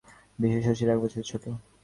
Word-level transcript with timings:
বিন্দু 0.39 0.59
শশীর 0.65 0.87
এক 0.93 0.99
বছরের 1.03 1.27
ছোট। 1.29 1.43